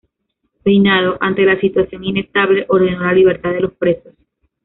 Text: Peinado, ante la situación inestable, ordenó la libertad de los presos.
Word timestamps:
Peinado, 0.63 1.15
ante 1.21 1.45
la 1.45 1.59
situación 1.59 2.03
inestable, 2.03 2.65
ordenó 2.69 3.03
la 3.05 3.13
libertad 3.13 3.51
de 3.51 3.59
los 3.61 3.73
presos. 3.73 4.15